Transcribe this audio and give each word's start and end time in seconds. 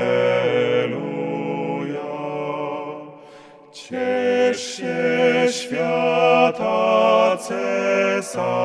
Ciesz 3.72 4.62
się 4.78 5.46
świata 5.52 7.38
cesarzowo, 7.38 8.58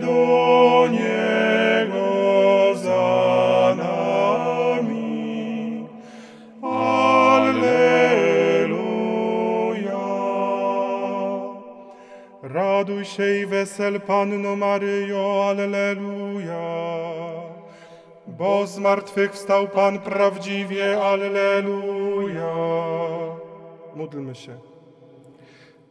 do 0.00 0.88
Niego 0.90 2.74
za 2.74 3.74
nami. 3.76 4.98
Alleluja. 6.62 8.02
Raduj 12.42 13.04
się 13.04 13.36
i 13.38 13.46
wesel 13.46 14.00
Panno 14.00 14.56
Maryjo, 14.56 15.44
Alleluja. 15.48 16.92
Bo 18.26 18.66
z 18.66 18.78
martwych 18.78 19.32
wstał 19.32 19.68
Pan 19.68 19.98
prawdziwie, 19.98 21.02
Alleluja. 21.02 22.54
Módlmy 23.96 24.34
się. 24.34 24.72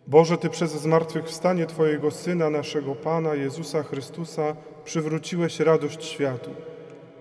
Boże, 0.07 0.37
Ty 0.37 0.49
przez 0.49 0.71
zmartwychwstanie 0.71 1.65
Twojego 1.65 2.11
Syna, 2.11 2.49
naszego 2.49 2.95
Pana 2.95 3.35
Jezusa 3.35 3.83
Chrystusa, 3.83 4.55
przywróciłeś 4.85 5.59
radość 5.59 6.05
światu. 6.05 6.49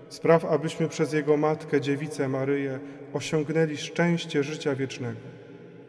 Spraw, 0.09 0.45
abyśmy 0.45 0.89
przez 0.89 1.13
Jego 1.13 1.37
Matkę, 1.37 1.81
Dziewicę 1.81 2.27
Maryję, 2.27 2.79
osiągnęli 3.13 3.77
szczęście 3.77 4.43
życia 4.43 4.75
wiecznego. 4.75 5.19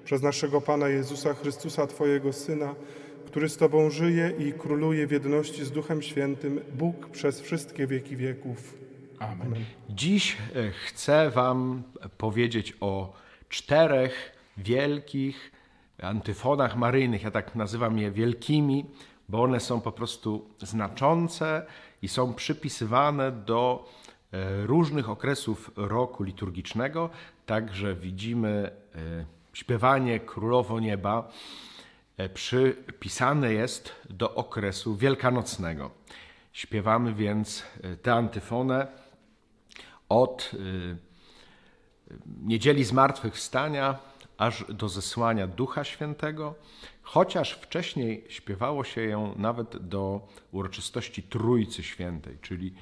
Przez 0.04 0.22
naszego 0.22 0.60
Pana 0.60 0.88
Jezusa 0.88 1.34
Chrystusa, 1.34 1.86
Twojego 1.86 2.32
Syna, 2.32 2.74
który 3.26 3.48
z 3.48 3.56
Tobą 3.56 3.90
żyje 3.90 4.32
i 4.38 4.52
króluje 4.52 5.06
w 5.06 5.10
jedności 5.10 5.64
z 5.64 5.70
Duchem 5.70 6.02
Świętym, 6.02 6.60
Bóg 6.74 7.08
przez 7.08 7.40
wszystkie 7.40 7.86
wieki 7.86 8.16
wieków. 8.16 8.74
Amen. 9.18 9.54
Dziś 9.90 10.36
e, 10.54 10.70
chcę 10.70 11.30
Wam 11.30 11.82
powiedzieć 12.18 12.74
o 12.80 13.12
czterech 13.48 14.32
wielkich 14.56 15.52
antyfonach 16.04 16.76
maryjnych. 16.76 17.22
Ja 17.22 17.30
tak 17.30 17.54
nazywam 17.54 17.98
je 17.98 18.10
wielkimi, 18.10 18.86
bo 19.28 19.42
one 19.42 19.60
są 19.60 19.80
po 19.80 19.92
prostu 19.92 20.48
znaczące 20.62 21.66
i 22.02 22.08
są 22.08 22.34
przypisywane 22.34 23.32
do 23.32 23.88
e, 24.32 24.66
różnych 24.66 25.10
okresów 25.10 25.70
roku 25.76 26.22
liturgicznego. 26.22 27.10
Także 27.46 27.94
widzimy 27.94 28.70
e, 28.94 29.24
śpiewanie 29.52 30.20
Królowo 30.20 30.80
Nieba 30.80 31.28
przypisane 32.34 33.52
jest 33.52 33.94
do 34.10 34.34
okresu 34.34 34.96
wielkanocnego. 34.96 35.90
Śpiewamy 36.52 37.14
więc 37.14 37.64
tę 38.02 38.14
antyfonę 38.14 38.86
od 40.08 40.50
niedzieli 42.42 42.84
zmartwychwstania 42.84 43.98
aż 44.42 44.64
do 44.68 44.88
zesłania 44.88 45.46
Ducha 45.46 45.84
Świętego, 45.84 46.54
chociaż 47.02 47.52
wcześniej 47.52 48.24
śpiewało 48.28 48.84
się 48.84 49.02
ją 49.02 49.34
nawet 49.36 49.76
do 49.88 50.28
uroczystości 50.52 51.22
Trójcy 51.22 51.82
Świętej, 51.82 52.38
czyli 52.40 52.74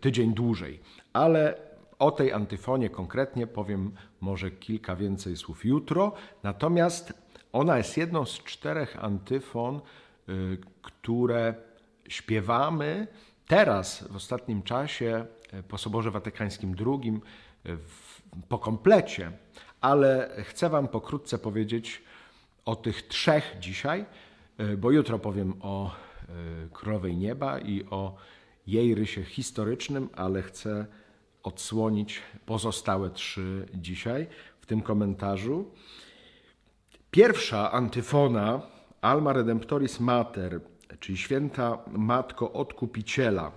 tydzień 0.00 0.34
dłużej. 0.34 0.80
Ale 1.12 1.56
o 1.98 2.10
tej 2.10 2.32
antyfonie 2.32 2.90
konkretnie 2.90 3.46
powiem 3.46 3.92
może 4.20 4.50
kilka 4.50 4.96
więcej 4.96 5.36
słów 5.36 5.64
jutro. 5.64 6.12
Natomiast 6.42 7.12
ona 7.52 7.78
jest 7.78 7.96
jedną 7.96 8.24
z 8.24 8.38
czterech 8.38 9.04
antyfon, 9.04 9.80
które 10.82 11.54
śpiewamy 12.08 13.06
teraz 13.46 14.04
w 14.10 14.16
ostatnim 14.16 14.62
czasie 14.62 15.26
po 15.68 15.78
Soborze 15.78 16.10
Watykańskim 16.10 16.76
II 16.86 17.20
po 18.48 18.58
komplecie, 18.58 19.32
ale 19.84 20.30
chcę 20.42 20.68
Wam 20.68 20.88
pokrótce 20.88 21.38
powiedzieć 21.38 22.02
o 22.64 22.76
tych 22.76 23.02
trzech 23.02 23.56
dzisiaj, 23.60 24.04
bo 24.78 24.90
jutro 24.90 25.18
powiem 25.18 25.54
o 25.60 25.94
Królowej 26.72 27.16
Nieba 27.16 27.58
i 27.58 27.84
o 27.90 28.16
jej 28.66 28.94
rysie 28.94 29.24
historycznym, 29.24 30.08
ale 30.16 30.42
chcę 30.42 30.86
odsłonić 31.42 32.22
pozostałe 32.46 33.10
trzy 33.10 33.66
dzisiaj 33.74 34.26
w 34.60 34.66
tym 34.66 34.82
komentarzu. 34.82 35.70
Pierwsza 37.10 37.72
antyfona 37.72 38.62
Alma 39.00 39.32
Redemptoris 39.32 40.00
Mater, 40.00 40.60
czyli 41.00 41.18
święta 41.18 41.78
Matko 41.92 42.52
Odkupiciela. 42.52 43.52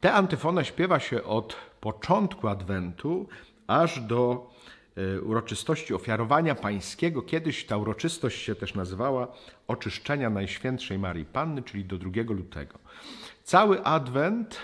Tę 0.00 0.12
antyfonę 0.12 0.64
śpiewa 0.64 1.00
się 1.00 1.24
od 1.24 1.56
początku 1.80 2.48
Adwentu 2.48 3.28
aż 3.66 4.00
do 4.00 4.50
uroczystości 5.22 5.94
ofiarowania 5.94 6.54
pańskiego. 6.54 7.22
Kiedyś 7.22 7.66
ta 7.66 7.76
uroczystość 7.76 8.42
się 8.42 8.54
też 8.54 8.74
nazywała 8.74 9.28
oczyszczenia 9.68 10.30
Najświętszej 10.30 10.98
Marii 10.98 11.24
Panny, 11.24 11.62
czyli 11.62 11.84
do 11.84 11.98
2 11.98 12.10
lutego. 12.28 12.78
Cały 13.42 13.84
Adwent 13.84 14.58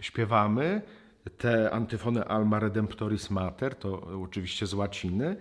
śpiewamy 0.00 0.82
tę 1.38 1.70
antyfonę 1.70 2.24
Alma 2.24 2.58
Redemptoris 2.58 3.30
Mater, 3.30 3.74
to 3.74 4.00
oczywiście 4.22 4.66
z 4.66 4.74
łaciny 4.74 5.36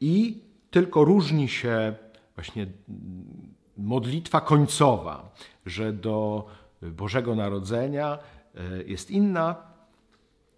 i 0.00 0.40
tylko 0.70 1.04
różni 1.04 1.48
się 1.48 1.94
właśnie 2.34 2.66
modlitwa 3.76 4.40
końcowa, 4.40 5.32
że 5.66 5.92
do 5.92 6.46
Bożego 6.82 7.34
Narodzenia 7.34 8.18
jest 8.86 9.10
inna 9.10 9.71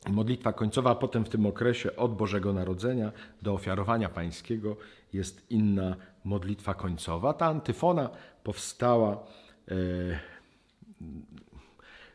modlitwa 0.09 0.53
końcowa, 0.53 0.91
a 0.91 0.95
potem 0.95 1.25
w 1.25 1.29
tym 1.29 1.47
okresie 1.47 1.97
od 1.97 2.17
Bożego 2.17 2.53
Narodzenia 2.53 3.13
do 3.43 3.53
ofiarowania 3.53 4.09
pańskiego 4.09 4.77
jest 5.13 5.51
inna 5.51 5.97
modlitwa 6.25 6.75
końcowa. 6.75 7.33
Ta 7.33 7.47
antyfona 7.47 8.11
powstała 8.45 9.27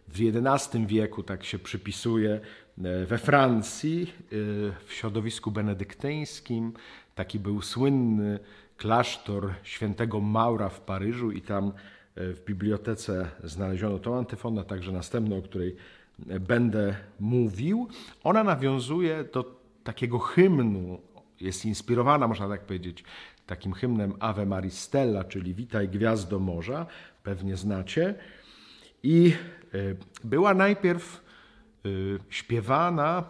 w 0.07 0.19
XI 0.45 0.85
wieku, 0.85 1.23
tak 1.23 1.43
się 1.43 1.59
przypisuje, 1.59 2.39
we 3.07 3.17
Francji, 3.17 4.13
w 4.85 4.93
środowisku 4.93 5.51
benedyktyńskim. 5.51 6.73
Taki 7.15 7.39
był 7.39 7.61
słynny 7.61 8.39
klasztor 8.77 9.53
świętego 9.63 10.19
Maura 10.19 10.69
w 10.69 10.81
Paryżu 10.81 11.31
i 11.31 11.41
tam 11.41 11.73
w 12.15 12.41
bibliotece 12.45 13.29
znaleziono 13.43 13.99
tą 13.99 14.17
antyfonę, 14.17 14.63
także 14.63 14.91
następną, 14.91 15.37
o 15.37 15.41
której 15.41 15.75
będę 16.39 16.95
mówił. 17.19 17.87
Ona 18.23 18.43
nawiązuje 18.43 19.23
do 19.33 19.59
takiego 19.83 20.19
hymnu, 20.19 21.01
jest 21.39 21.65
inspirowana, 21.65 22.27
można 22.27 22.49
tak 22.49 22.65
powiedzieć, 22.65 23.03
takim 23.45 23.73
hymnem 23.73 24.13
Ave 24.19 24.45
Maristella, 24.45 25.23
czyli 25.23 25.53
Witaj 25.53 25.89
Gwiazdo 25.89 26.39
Morza, 26.39 26.85
pewnie 27.23 27.57
znacie. 27.57 28.15
I 29.03 29.33
była 30.23 30.53
najpierw 30.53 31.23
śpiewana 32.29 33.23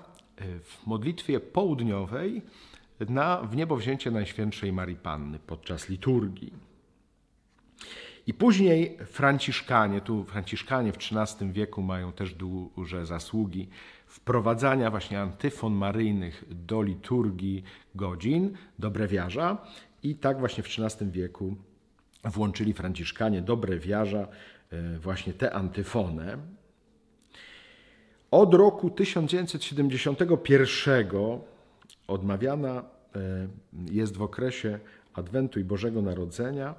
w 0.64 0.88
modlitwie 0.88 1.40
południowej 1.40 2.42
na 3.00 3.42
w 3.42 3.56
niebo 3.56 3.76
wzięcie 3.76 4.12
Najświętszej 4.12 4.74
Marii 4.74 4.96
Panny 4.96 5.40
podczas 5.40 5.90
liturgii. 5.90 6.69
I 8.30 8.34
później 8.34 8.98
Franciszkanie, 9.06 10.02
tu 10.02 10.24
Franciszkanie 10.24 10.94
w 10.94 10.98
XIII 10.98 11.52
wieku 11.52 11.82
mają 11.82 12.12
też 12.12 12.34
duże 12.34 13.06
zasługi 13.06 13.70
wprowadzania 14.08 14.92
właśnie 14.92 15.22
antyfon 15.22 15.74
maryjnych 15.74 16.46
do 16.50 16.82
liturgii 16.82 17.64
godzin, 17.96 18.58
do 18.80 18.92
brewiarza 18.92 19.58
i 20.04 20.16
tak 20.16 20.40
właśnie 20.40 20.64
w 20.64 20.68
XIII 20.68 21.12
wieku 21.12 21.56
włączyli 22.24 22.74
Franciszkanie 22.74 23.42
do 23.42 23.58
brewiarza 23.58 24.28
e, 24.72 25.00
właśnie 25.00 25.34
tę 25.34 25.54
antyfonę. 25.54 26.38
Od 28.32 28.54
roku 28.54 28.90
1971 28.90 31.08
odmawiana 32.08 32.84
e, 33.16 33.48
jest 33.92 34.18
w 34.18 34.22
okresie 34.22 34.80
Adwentu 35.20 35.60
i 35.60 35.64
Bożego 35.64 36.02
Narodzenia 36.02 36.76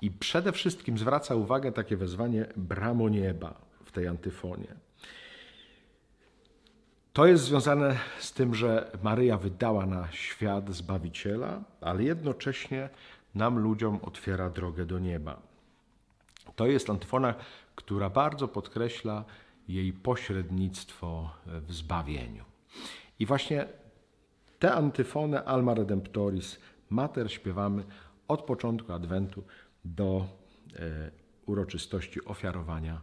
i 0.00 0.10
przede 0.10 0.52
wszystkim 0.52 0.98
zwraca 0.98 1.34
uwagę 1.34 1.72
takie 1.72 1.96
wezwanie 1.96 2.46
bramo 2.56 3.08
nieba 3.08 3.54
w 3.84 3.92
tej 3.92 4.08
antyfonie. 4.08 4.74
To 7.12 7.26
jest 7.26 7.44
związane 7.44 7.96
z 8.18 8.32
tym, 8.32 8.54
że 8.54 8.90
Maryja 9.02 9.38
wydała 9.38 9.86
na 9.86 10.12
świat 10.12 10.74
Zbawiciela, 10.74 11.62
ale 11.80 12.02
jednocześnie 12.02 12.88
nam 13.34 13.58
ludziom 13.58 13.98
otwiera 14.02 14.50
drogę 14.50 14.86
do 14.86 14.98
nieba. 14.98 15.42
To 16.56 16.66
jest 16.66 16.90
antyfona, 16.90 17.34
która 17.74 18.10
bardzo 18.10 18.48
podkreśla 18.48 19.24
jej 19.68 19.92
pośrednictwo 19.92 21.30
w 21.46 21.72
zbawieniu. 21.72 22.44
I 23.18 23.26
właśnie 23.26 23.66
tę 24.58 24.74
antyfonę 24.74 25.44
Alma 25.44 25.74
Redemptoris 25.74 26.58
Mater 26.90 27.32
śpiewamy 27.32 27.84
od 28.28 28.42
początku 28.42 28.92
Adwentu 28.92 29.42
do 29.84 30.26
e, 30.76 31.10
uroczystości 31.46 32.24
ofiarowania 32.24 33.00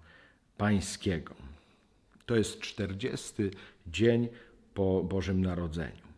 pańskiego. 0.57 1.35
To 2.25 2.35
jest 2.35 2.59
40 2.59 3.33
dzień 3.87 4.29
po 4.73 5.03
Bożym 5.03 5.41
Narodzeniu. 5.41 6.11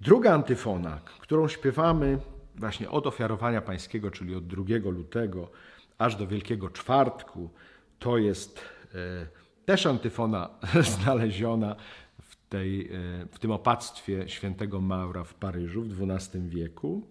Druga 0.00 0.34
antyfona, 0.34 1.00
którą 1.20 1.48
śpiewamy 1.48 2.18
właśnie 2.56 2.90
od 2.90 3.06
ofiarowania 3.06 3.60
pańskiego, 3.60 4.10
czyli 4.10 4.34
od 4.34 4.46
2 4.46 4.90
lutego 4.90 5.50
aż 5.98 6.16
do 6.16 6.26
Wielkiego 6.26 6.70
Czwartku, 6.70 7.50
to 7.98 8.18
jest 8.18 8.60
e, 8.94 9.26
też 9.64 9.86
antyfona 9.86 10.50
znaleziona 11.00 11.76
tej, 12.48 12.80
e, 12.80 12.90
w 13.32 13.38
tym 13.38 13.50
opactwie 13.50 14.28
świętego 14.28 14.80
Maura 14.80 15.24
w 15.24 15.34
Paryżu 15.34 15.82
w 15.82 16.10
XII 16.10 16.48
wieku. 16.48 17.02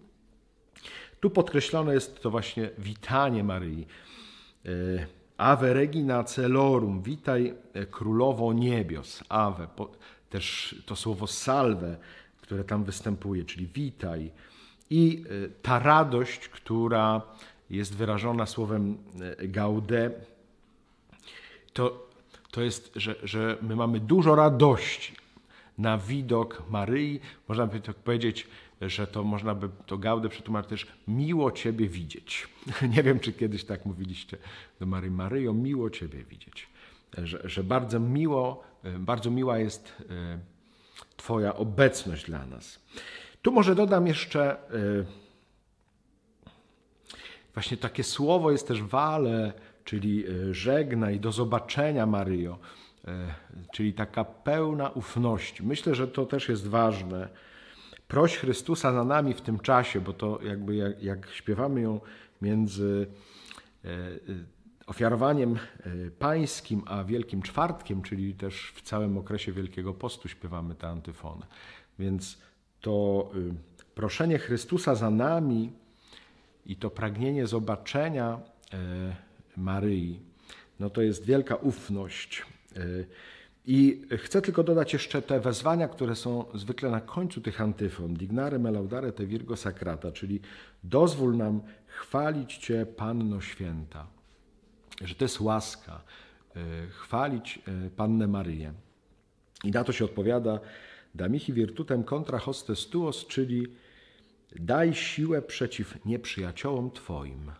Tu 1.20 1.30
podkreślone 1.30 1.94
jest 1.94 2.22
to 2.22 2.30
właśnie 2.30 2.70
witanie 2.78 3.44
Maryi. 3.44 3.86
E, 4.66 4.68
Ave 5.36 5.74
Regina 5.74 6.24
Celorum, 6.24 7.02
witaj 7.02 7.54
królowo 7.90 8.52
niebios. 8.52 9.24
Ave, 9.28 9.68
też 10.30 10.74
to 10.86 10.96
słowo 10.96 11.26
salve, 11.26 11.96
które 12.40 12.64
tam 12.64 12.84
występuje, 12.84 13.44
czyli 13.44 13.66
witaj. 13.66 14.30
I 14.90 15.24
e, 15.44 15.48
ta 15.62 15.78
radość, 15.78 16.48
która 16.48 17.22
jest 17.70 17.96
wyrażona 17.96 18.46
słowem 18.46 18.98
gaude, 19.38 20.10
to 21.72 22.08
to 22.50 22.62
jest, 22.62 22.92
że, 22.96 23.14
że 23.22 23.56
my 23.62 23.76
mamy 23.76 24.00
dużo 24.00 24.34
radości 24.34 25.16
na 25.78 25.98
widok 25.98 26.62
Maryi. 26.70 27.20
Można 27.48 27.66
by 27.66 27.80
tak 27.80 27.96
powiedzieć, 27.96 28.46
że 28.80 29.06
to 29.06 29.24
można 29.24 29.54
by 29.54 29.68
to 29.86 29.98
Gaudę 29.98 30.28
przetłumaczyć 30.28 30.70
też 30.70 30.86
miło 31.08 31.52
Ciebie 31.52 31.88
widzieć. 31.88 32.48
Nie 32.96 33.02
wiem, 33.02 33.20
czy 33.20 33.32
kiedyś 33.32 33.64
tak 33.64 33.86
mówiliście 33.86 34.36
do 34.80 34.86
Maryi. 34.86 35.10
Maryjo, 35.10 35.52
miło 35.52 35.90
Ciebie 35.90 36.24
widzieć. 36.24 36.68
Że, 37.18 37.40
że 37.44 37.64
bardzo 37.64 38.00
miło, 38.00 38.64
bardzo 38.98 39.30
miła 39.30 39.58
jest 39.58 40.02
e, 40.10 40.38
Twoja 41.16 41.54
obecność 41.54 42.26
dla 42.26 42.46
nas. 42.46 42.80
Tu 43.42 43.52
może 43.52 43.74
dodam 43.74 44.06
jeszcze 44.06 44.52
e, 44.52 45.04
właśnie 47.54 47.76
takie 47.76 48.04
słowo 48.04 48.50
jest 48.50 48.68
też 48.68 48.82
wale 48.82 49.52
czyli 49.88 50.24
e, 50.26 50.54
żegnaj, 50.54 51.20
do 51.20 51.32
zobaczenia 51.32 52.06
Maryjo, 52.06 52.52
e, 52.52 52.58
czyli 53.72 53.92
taka 53.92 54.24
pełna 54.24 54.88
ufności. 54.88 55.62
Myślę, 55.62 55.94
że 55.94 56.08
to 56.08 56.26
też 56.26 56.48
jest 56.48 56.68
ważne. 56.68 57.28
Proś 58.08 58.36
Chrystusa 58.36 58.92
za 58.92 59.04
nami 59.04 59.34
w 59.34 59.40
tym 59.40 59.58
czasie, 59.58 60.00
bo 60.00 60.12
to 60.12 60.38
jakby 60.42 60.76
jak, 60.76 61.02
jak 61.02 61.30
śpiewamy 61.30 61.80
ją 61.80 62.00
między 62.42 63.06
e, 63.84 63.88
ofiarowaniem 64.86 65.58
pańskim 66.18 66.82
a 66.86 67.04
Wielkim 67.04 67.42
Czwartkiem, 67.42 68.02
czyli 68.02 68.34
też 68.34 68.72
w 68.74 68.82
całym 68.82 69.18
okresie 69.18 69.52
Wielkiego 69.52 69.94
Postu 69.94 70.28
śpiewamy 70.28 70.74
tę 70.74 70.88
antyfonę. 70.88 71.46
Więc 71.98 72.38
to 72.80 73.30
y, 73.34 73.54
proszenie 73.94 74.38
Chrystusa 74.38 74.94
za 74.94 75.10
nami 75.10 75.72
i 76.66 76.76
to 76.76 76.90
pragnienie 76.90 77.46
zobaczenia 77.46 78.40
Maryi, 79.56 80.20
no 80.80 80.90
to 80.90 81.02
jest 81.02 81.24
wielka 81.24 81.56
ufność. 81.56 82.46
E, 82.76 82.80
I 83.66 84.02
chcę 84.18 84.42
tylko 84.42 84.64
dodać 84.64 84.92
jeszcze 84.92 85.22
te 85.22 85.40
wezwania, 85.40 85.88
które 85.88 86.16
są 86.16 86.44
zwykle 86.54 86.90
na 86.90 87.00
końcu 87.00 87.40
tych 87.40 87.60
antyfon. 87.60 88.14
Dignare 88.14 88.58
me 88.58 88.70
laudare 88.70 89.12
te 89.12 89.26
virgo 89.26 89.56
sacrata, 89.56 90.12
czyli 90.12 90.40
dozwól 90.84 91.36
nam 91.36 91.60
chwalić 91.86 92.56
Cię, 92.56 92.86
Panno 92.86 93.40
Święta. 93.40 94.06
Że 95.00 95.14
to 95.14 95.24
jest 95.24 95.40
łaska, 95.40 96.02
e, 96.56 96.60
chwalić 96.86 97.58
e, 97.58 97.90
Pannę 97.90 98.26
Maryję. 98.26 98.72
I 99.64 99.70
na 99.70 99.84
to 99.84 99.92
się 99.92 100.04
odpowiada 100.04 100.60
damichi 101.14 101.52
virtutem 101.52 102.04
contra 102.04 102.38
hostes 102.38 102.86
tuos, 102.86 103.26
czyli 103.26 103.66
daj 104.56 104.94
siłę 104.94 105.42
przeciw 105.42 106.04
nieprzyjaciołom 106.04 106.90
Twoim. 106.90 107.52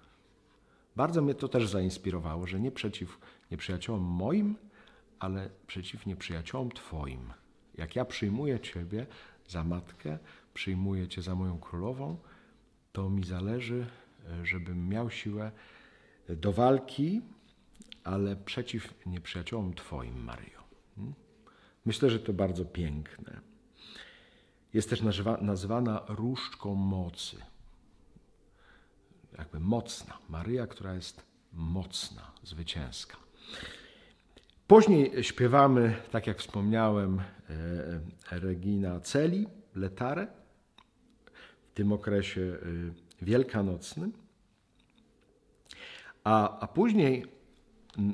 Bardzo 0.97 1.23
mnie 1.23 1.35
to 1.35 1.49
też 1.49 1.69
zainspirowało, 1.69 2.47
że 2.47 2.61
nie 2.61 2.73
przeciw 2.73 3.19
nieprzyjaciołom 3.51 4.03
moim, 4.03 4.57
ale 5.21 5.51
przeciw 5.67 6.07
nieprzyjaciołom 6.07 6.73
Twoim. 6.73 7.33
Jak 7.75 7.97
ja 7.97 8.05
przyjmuję 8.05 8.61
Ciebie 8.61 9.07
za 9.49 9.65
matkę, 9.65 10.19
przyjmuję 10.55 11.09
Cię 11.09 11.23
za 11.23 11.35
moją 11.35 11.59
królową, 11.59 12.17
to 12.93 13.11
mi 13.11 13.25
zależy, 13.25 13.87
żebym 14.43 14.89
miał 14.89 15.11
siłę 15.11 15.53
do 16.29 16.53
walki, 16.53 17.21
ale 18.05 18.37
przeciw 18.37 18.95
nieprzyjaciołom 19.07 19.75
Twoim, 19.75 20.25
Maryjo. 20.25 20.65
Hmm? 20.97 21.15
Myślę, 21.85 22.11
że 22.11 22.21
to 22.21 22.33
bardzo 22.33 22.65
piękne. 22.65 23.41
Jest 24.75 24.91
też 24.91 25.03
nazywana 25.41 26.03
różdżką 26.09 26.75
mocy 26.75 27.37
jakby 29.39 29.61
mocna. 29.61 30.19
Maryja, 30.29 30.67
która 30.67 30.95
jest 30.95 31.23
mocna, 31.53 32.31
zwycięska. 32.45 33.17
Później 34.69 35.25
śpiewamy, 35.25 35.97
tak 36.11 36.27
jak 36.27 36.39
wspomniałem, 36.39 37.21
e, 38.31 38.39
Regina 38.39 39.01
Celi, 39.01 39.47
Letare, 39.75 40.27
w 41.71 41.75
tym 41.75 41.93
okresie 41.93 42.41
e, 42.41 42.57
wielkanocnym. 43.25 44.13
A, 46.25 46.61
a 46.61 46.67
później 46.67 47.25
e, 47.25 48.05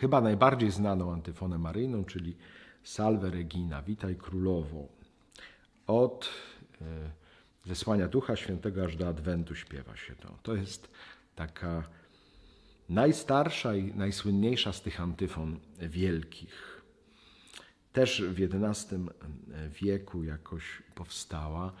chyba 0.00 0.20
najbardziej 0.20 0.70
znaną 0.70 1.12
antyfonę 1.12 1.58
maryjną, 1.58 2.04
czyli 2.04 2.36
Salve 2.82 3.24
Regina, 3.30 3.82
witaj 3.82 4.16
królowo. 4.16 4.88
Od 5.86 6.30
zesłania 7.66 8.08
Ducha 8.08 8.36
Świętego 8.36 8.84
aż 8.84 8.96
do 8.96 9.08
Adwentu 9.08 9.54
śpiewa 9.54 9.96
się 9.96 10.14
to. 10.14 10.38
To 10.42 10.54
jest 10.54 10.88
taka 11.36 11.88
najstarsza 12.88 13.74
i 13.74 13.94
najsłynniejsza 13.94 14.72
z 14.72 14.82
tych 14.82 15.00
antyfon 15.00 15.60
wielkich. 15.78 16.82
Też 17.92 18.22
w 18.22 18.40
XI 18.40 18.94
wieku 19.82 20.24
jakoś 20.24 20.82
powstała. 20.94 21.72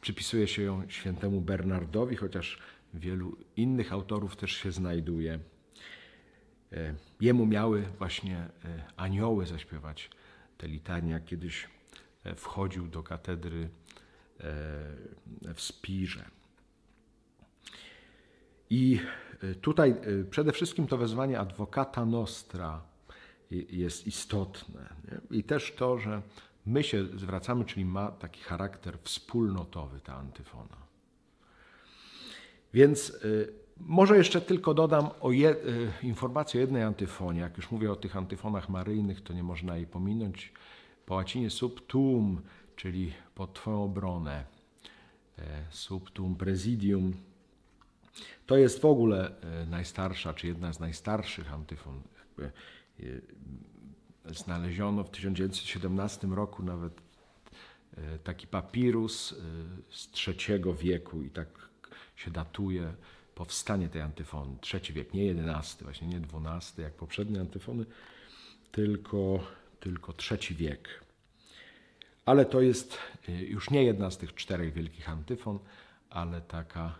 Przypisuje 0.00 0.48
się 0.48 0.62
ją 0.62 0.88
świętemu 0.88 1.40
Bernardowi, 1.40 2.16
chociaż 2.16 2.58
wielu 2.94 3.36
innych 3.56 3.92
autorów 3.92 4.36
też 4.36 4.52
się 4.52 4.72
znajduje. 4.72 5.38
E, 6.72 6.94
jemu 7.20 7.46
miały 7.46 7.82
właśnie 7.98 8.36
e, 8.36 8.48
anioły 8.96 9.46
zaśpiewać 9.46 10.10
te 10.58 10.68
litania. 10.68 11.20
Kiedyś 11.20 11.68
e, 12.24 12.34
wchodził 12.34 12.86
do 12.86 13.02
katedry 13.02 13.68
w 15.54 15.60
Spirze. 15.60 16.24
I 18.70 19.00
tutaj 19.60 19.90
e, 19.90 20.24
przede 20.24 20.52
wszystkim 20.52 20.86
to 20.86 20.96
wezwanie 20.96 21.38
adwokata 21.38 22.04
nostra 22.04 22.82
jest 23.70 24.06
istotne. 24.06 24.94
I 25.30 25.44
też 25.44 25.74
to, 25.76 25.98
że 25.98 26.22
my 26.66 26.82
się 26.82 27.06
zwracamy, 27.06 27.64
czyli 27.64 27.84
ma 27.84 28.10
taki 28.10 28.40
charakter 28.40 28.98
wspólnotowy 29.02 30.00
ta 30.00 30.14
antyfona. 30.14 30.76
Więc 32.74 33.18
może 33.80 34.16
jeszcze 34.16 34.40
tylko 34.40 34.74
dodam 34.74 35.08
o 35.20 35.32
je, 35.32 35.56
informację 36.02 36.60
o 36.60 36.60
jednej 36.60 36.82
antyfonie. 36.82 37.40
Jak 37.40 37.56
już 37.56 37.70
mówię 37.70 37.92
o 37.92 37.96
tych 37.96 38.16
antyfonach 38.16 38.68
maryjnych, 38.68 39.20
to 39.20 39.32
nie 39.32 39.42
można 39.42 39.76
jej 39.76 39.86
pominąć. 39.86 40.52
po 41.06 41.14
łacinie 41.14 41.50
sub 41.50 41.86
tuum, 41.86 42.42
czyli 42.76 43.12
pod 43.34 43.54
Twoją 43.54 43.84
obronę. 43.84 44.44
E, 45.38 45.64
sub 45.70 46.10
tuum 46.10 46.36
presidium. 46.36 47.12
To 48.46 48.56
jest 48.56 48.80
w 48.80 48.84
ogóle 48.84 49.40
e, 49.40 49.66
najstarsza, 49.66 50.34
czy 50.34 50.46
jedna 50.46 50.72
z 50.72 50.80
najstarszych 50.80 51.52
antyfon. 51.52 52.02
Jakby 52.18 52.52
znaleziono 54.24 55.04
w 55.04 55.10
1917 55.10 56.26
roku 56.26 56.62
nawet 56.62 57.00
taki 58.24 58.46
papirus 58.46 59.34
z 59.90 60.28
III 60.28 60.74
wieku 60.78 61.22
i 61.22 61.30
tak 61.30 61.48
się 62.16 62.30
datuje 62.30 62.94
powstanie 63.34 63.88
tej 63.88 64.02
antyfony. 64.02 64.56
Trzeci 64.60 64.92
wiek, 64.92 65.14
nie 65.14 65.24
jedenasty, 65.24 65.84
właśnie 65.84 66.08
nie 66.08 66.20
dwunasty, 66.20 66.82
jak 66.82 66.92
poprzednie 66.92 67.40
antyfony, 67.40 67.84
tylko, 68.72 69.40
tylko 69.80 70.12
trzeci 70.12 70.54
wiek. 70.54 71.04
Ale 72.24 72.44
to 72.44 72.60
jest 72.60 72.98
już 73.26 73.70
nie 73.70 73.84
jedna 73.84 74.10
z 74.10 74.18
tych 74.18 74.34
czterech 74.34 74.72
wielkich 74.72 75.08
antyfon, 75.08 75.58
ale 76.10 76.40
taka, 76.40 76.94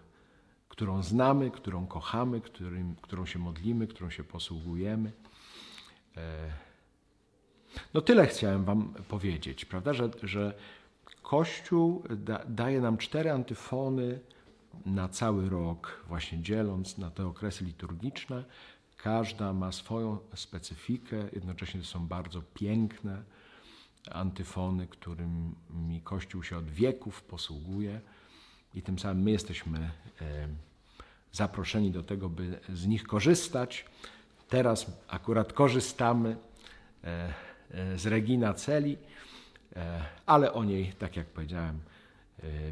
którą 0.77 1.03
znamy, 1.03 1.51
którą 1.51 1.87
kochamy, 1.87 2.41
którym, 2.41 2.97
którą 3.03 3.27
się 3.27 3.39
modlimy, 3.39 3.87
którą 3.87 4.11
się 4.11 4.25
posługujemy. 4.25 5.13
E, 6.17 6.53
no 7.95 8.01
tyle 8.01 8.27
chciałem 8.27 8.65
Wam 8.65 8.95
powiedzieć, 9.09 9.65
prawda, 9.65 9.93
że, 9.93 10.11
że 10.23 10.55
Kościół 11.23 12.03
da, 12.11 12.45
daje 12.49 12.81
nam 12.81 12.97
cztery 12.97 13.31
antyfony, 13.31 14.21
na 14.87 15.09
cały 15.09 15.49
rok, 15.51 16.05
właśnie 16.09 16.43
dzieląc 16.43 16.99
na 16.99 17.11
te 17.11 17.27
okresy 17.27 17.65
liturgiczne. 17.65 18.45
Każda 18.97 19.53
ma 19.53 19.73
swoją 19.73 20.19
specyfikę, 20.35 21.17
jednocześnie 21.33 21.81
to 21.81 21.87
są 21.87 22.07
bardzo 22.07 22.43
piękne 22.43 23.23
antyfony, 24.11 24.87
którymi 24.87 26.01
Kościół 26.05 26.43
się 26.43 26.57
od 26.57 26.71
wieków 26.71 27.23
posługuje 27.23 28.01
i 28.77 28.83
tym 28.83 28.99
samym 28.99 29.23
my 29.23 29.31
jesteśmy 29.31 29.79
e, 29.79 30.49
zaproszeni 31.33 31.91
do 31.91 32.03
tego, 32.03 32.29
by 32.29 32.61
z 32.69 32.87
nich 32.87 33.05
korzystać. 33.05 33.85
Teraz 34.49 34.87
akurat 35.09 35.53
korzystamy 35.53 36.37
e, 37.05 37.35
e, 37.71 37.99
z 37.99 38.07
Regina 38.07 38.55
Celi, 38.55 38.97
ale 40.27 40.53
o 40.53 40.65
niej, 40.65 40.93
tak 40.99 41.17
jak 41.17 41.27
powiedziałem, 41.27 41.81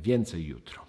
więcej 0.01 0.47
jutro. 0.47 0.87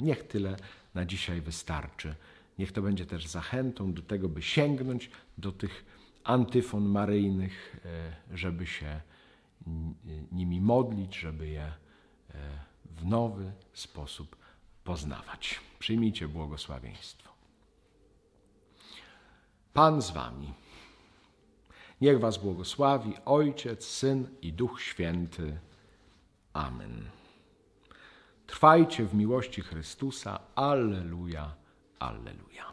Niech 0.00 0.22
tyle 0.22 0.56
na 0.94 1.04
dzisiaj 1.04 1.40
wystarczy. 1.40 2.14
Niech 2.58 2.72
to 2.72 2.82
będzie 2.82 3.06
też 3.06 3.26
zachętą 3.26 3.92
do 3.92 4.02
tego, 4.02 4.28
by 4.28 4.42
sięgnąć 4.42 5.10
do 5.38 5.52
tych 5.52 5.84
antyfon 6.24 6.84
maryjnych, 6.84 7.76
żeby 8.32 8.66
się 8.66 9.00
nimi 10.32 10.60
modlić, 10.60 11.16
żeby 11.16 11.48
je 11.48 11.72
w 12.90 13.06
nowy 13.06 13.52
sposób 13.72 14.36
poznawać. 14.84 15.60
Przyjmijcie 15.78 16.28
błogosławieństwo. 16.28 17.30
Pan 19.72 20.02
z 20.02 20.10
Wami. 20.10 20.54
Niech 22.00 22.20
Was 22.20 22.38
błogosławi 22.38 23.14
Ojciec, 23.24 23.84
Syn 23.84 24.28
i 24.42 24.52
Duch 24.52 24.82
Święty. 24.82 25.58
Amen. 26.52 27.10
Trwajcie 28.46 29.04
w 29.04 29.14
miłości 29.14 29.62
Chrystusa. 29.62 30.40
Alleluja, 30.54 31.54
alleluja. 31.98 32.72